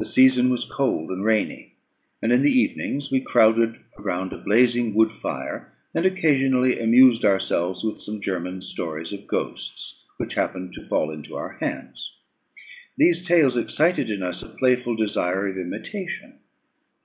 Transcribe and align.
The 0.00 0.04
season 0.04 0.50
was 0.50 0.64
cold 0.64 1.08
and 1.12 1.24
rainy, 1.24 1.76
and 2.20 2.32
in 2.32 2.42
the 2.42 2.50
evenings 2.50 3.12
we 3.12 3.20
crowded 3.20 3.76
around 3.96 4.32
a 4.32 4.38
blazing 4.38 4.92
wood 4.92 5.12
fire, 5.12 5.72
and 5.94 6.04
occasionally 6.04 6.80
amused 6.80 7.24
ourselves 7.24 7.84
with 7.84 7.96
some 8.00 8.20
German 8.20 8.60
stories 8.60 9.12
of 9.12 9.28
ghosts, 9.28 10.04
which 10.16 10.34
happened 10.34 10.72
to 10.72 10.82
fall 10.88 11.12
into 11.12 11.36
our 11.36 11.58
hands. 11.60 12.18
These 12.96 13.24
tales 13.24 13.56
excited 13.56 14.10
in 14.10 14.20
us 14.20 14.42
a 14.42 14.48
playful 14.48 14.96
desire 14.96 15.46
of 15.46 15.56
imitation. 15.58 16.40